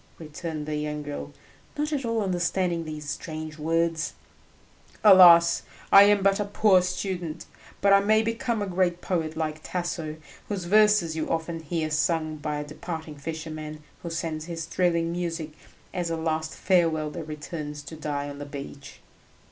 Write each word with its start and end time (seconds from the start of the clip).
returned 0.17 0.65
the 0.65 0.75
young 0.77 1.03
girl, 1.03 1.31
not 1.77 1.93
at 1.93 2.03
all 2.03 2.23
understanding 2.23 2.85
these 2.85 3.07
strange 3.07 3.59
words. 3.59 4.13
"Alas! 5.03 5.61
I 5.91 6.05
am 6.05 6.23
but 6.23 6.39
a 6.39 6.45
poor 6.45 6.81
student, 6.81 7.45
but 7.81 7.93
I 7.93 7.99
may 7.99 8.23
become 8.23 8.63
a 8.63 8.65
great 8.65 8.99
poet 8.99 9.37
like 9.37 9.59
Tasso, 9.61 10.15
whose 10.47 10.65
verses 10.65 11.15
you 11.15 11.29
often 11.29 11.59
hear 11.59 11.91
sung 11.91 12.37
by 12.37 12.55
a 12.57 12.63
departing 12.65 13.17
fisherman 13.19 13.83
who 14.01 14.09
sends 14.09 14.45
his 14.45 14.65
thrilling 14.65 15.11
music 15.11 15.51
as 15.93 16.09
a 16.09 16.17
last 16.17 16.55
farewell 16.55 17.11
that 17.11 17.25
returns 17.25 17.83
to 17.83 17.95
die 17.95 18.27
on 18.27 18.39
the 18.39 18.45
beach." 18.47 19.01